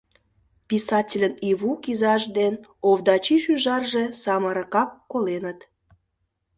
писательын 0.69 1.33
Ивук 1.49 1.81
изаж 1.91 2.23
ден 2.37 2.53
Овдачи 2.89 3.37
шӱжарже 3.43 4.03
самырыкак 4.21 4.89
коленыт 5.11 5.59